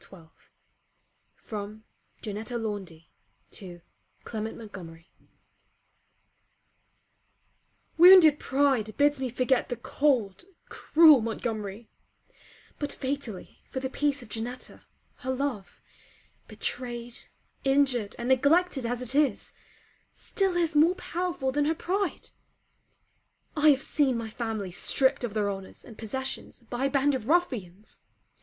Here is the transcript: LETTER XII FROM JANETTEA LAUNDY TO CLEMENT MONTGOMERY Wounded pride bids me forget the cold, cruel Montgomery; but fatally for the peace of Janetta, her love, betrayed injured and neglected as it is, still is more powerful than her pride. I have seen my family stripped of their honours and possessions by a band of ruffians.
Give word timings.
LETTER 0.00 0.24
XII 0.24 0.48
FROM 1.34 1.84
JANETTEA 2.22 2.56
LAUNDY 2.56 3.10
TO 3.50 3.82
CLEMENT 4.24 4.56
MONTGOMERY 4.56 5.10
Wounded 7.98 8.38
pride 8.38 8.96
bids 8.96 9.20
me 9.20 9.28
forget 9.28 9.68
the 9.68 9.76
cold, 9.76 10.44
cruel 10.70 11.20
Montgomery; 11.20 11.90
but 12.78 12.90
fatally 12.90 13.60
for 13.68 13.80
the 13.80 13.90
peace 13.90 14.22
of 14.22 14.30
Janetta, 14.30 14.86
her 15.16 15.30
love, 15.30 15.82
betrayed 16.48 17.18
injured 17.62 18.16
and 18.18 18.30
neglected 18.30 18.86
as 18.86 19.02
it 19.02 19.14
is, 19.14 19.52
still 20.14 20.56
is 20.56 20.74
more 20.74 20.94
powerful 20.94 21.52
than 21.52 21.66
her 21.66 21.74
pride. 21.74 22.30
I 23.54 23.68
have 23.68 23.82
seen 23.82 24.16
my 24.16 24.30
family 24.30 24.70
stripped 24.72 25.22
of 25.22 25.34
their 25.34 25.50
honours 25.50 25.84
and 25.84 25.98
possessions 25.98 26.62
by 26.70 26.86
a 26.86 26.90
band 26.90 27.14
of 27.14 27.28
ruffians. 27.28 27.98